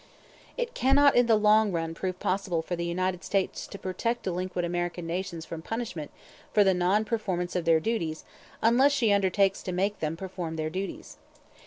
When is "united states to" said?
2.87-3.77